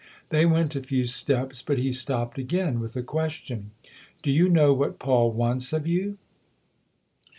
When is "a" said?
0.75-0.81, 2.95-3.03